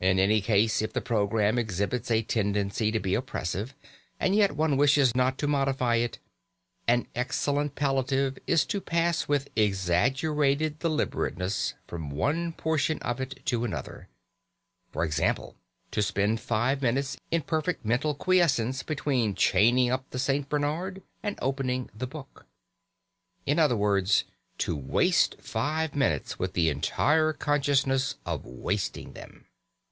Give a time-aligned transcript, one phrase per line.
[0.00, 3.74] In any case, if the programme exhibits a tendency to be oppressive,
[4.20, 6.18] and yet one wishes not to modify it,
[6.86, 11.50] an excellent palliative is to pass with exaggerated deliberation
[11.86, 14.10] from one portion of it to another;
[14.92, 15.56] for example,
[15.90, 20.46] to spend five minutes in perfect mental quiescence between chaining up the St.
[20.50, 22.44] Bernard and opening the book;
[23.46, 24.24] in other words,
[24.58, 29.46] to waste five minutes with the entire consciousness of wasting them.